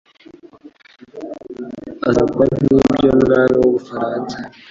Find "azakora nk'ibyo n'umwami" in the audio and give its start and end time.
2.09-3.55